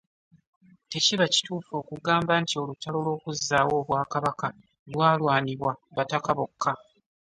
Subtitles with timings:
[0.91, 4.47] Tekiba kituufu okugamba nti olutalo lw'okuzzaawo Obwakabaka
[4.91, 6.73] lwalwanibwa bataka bokka.